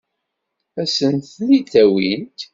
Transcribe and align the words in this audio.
Ad 0.81 0.87
sen-ten-id-awint? 0.95 2.39